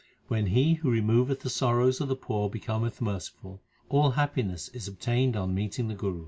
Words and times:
When 0.29 0.47
He 0.47 0.73
who 0.73 0.89
removeth 0.89 1.41
the 1.41 1.49
sorrows 1.51 2.01
of 2.01 2.07
the 2.09 2.15
poor 2.15 2.49
becometh 2.49 3.01
merciful, 3.03 3.61
all 3.87 4.09
happiness 4.09 4.67
is 4.69 4.87
obtained 4.87 5.35
on 5.35 5.53
meeting 5.53 5.89
the 5.89 5.93
Guru. 5.93 6.19